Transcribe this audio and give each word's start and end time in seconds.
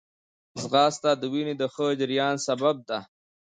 ځغاسته 0.61 1.09
د 1.21 1.23
وینې 1.33 1.53
د 1.57 1.63
ښه 1.73 1.85
جریان 1.99 2.35
سبب 2.47 2.75
ده 2.89 2.99